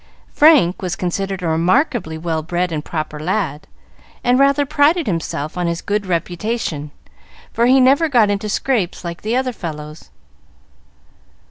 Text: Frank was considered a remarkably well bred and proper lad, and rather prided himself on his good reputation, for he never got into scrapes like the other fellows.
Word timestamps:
Frank 0.33 0.81
was 0.81 0.95
considered 0.95 1.43
a 1.43 1.47
remarkably 1.47 2.17
well 2.17 2.41
bred 2.41 2.71
and 2.71 2.83
proper 2.83 3.19
lad, 3.19 3.67
and 4.23 4.39
rather 4.39 4.65
prided 4.65 5.05
himself 5.05 5.59
on 5.59 5.67
his 5.67 5.83
good 5.83 6.07
reputation, 6.07 6.89
for 7.53 7.67
he 7.67 7.79
never 7.79 8.09
got 8.09 8.31
into 8.31 8.49
scrapes 8.49 9.03
like 9.03 9.21
the 9.21 9.35
other 9.35 9.53
fellows. 9.53 10.09